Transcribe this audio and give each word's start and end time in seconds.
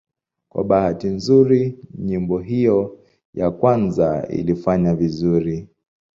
Kwa 0.51 0.63
bahati 0.69 1.07
nzuri 1.17 1.61
nyimbo 2.07 2.39
hiyo 2.39 2.99
ya 3.33 3.51
kwanza 3.51 4.27
ilifanya 4.29 4.95
vizuri. 4.95 5.69